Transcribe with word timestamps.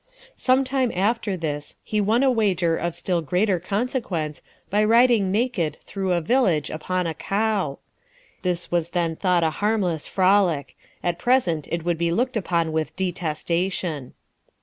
Some 0.35 0.63
time 0.63 0.91
after 0.95 1.37
this, 1.37 1.77
he 1.83 2.01
won 2.01 2.23
a 2.23 2.31
wager 2.31 2.75
of 2.75 2.95
still 2.95 3.21
greater 3.21 3.59
consequence, 3.59 4.41
by 4.71 4.83
riding 4.83 5.31
naked 5.31 5.77
through 5.83 6.11
a 6.13 6.21
village 6.21 6.71
upon 6.71 7.05
a 7.05 7.13
cow. 7.13 7.77
This 8.41 8.71
was 8.71 8.89
then 8.97 9.15
thought 9.15 9.43
a 9.43 9.51
harmless 9.61 10.07
frolic; 10.07 10.75
at 11.03 11.19
present 11.19 11.67
it 11.67 11.85
would 11.85 11.99
be 11.99 12.11
looked 12.11 12.35
upon 12.35 12.71
with 12.71 12.95
detestation. 12.95 14.13